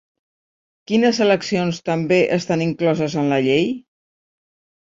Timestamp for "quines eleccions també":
0.91-2.19